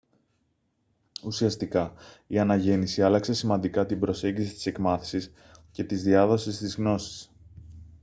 [1.25, 1.93] ουσιαστικά
[2.27, 5.31] η αναγέννηση άλλαξε σημαντικά την προσέγγιση της εκμάθησης
[5.71, 7.31] και της διάδοσης της γνώσης